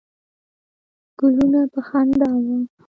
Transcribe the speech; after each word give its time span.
ګلونه 1.19 1.61
په 1.71 1.79
خندا 1.87 2.29
وه. 2.43 2.57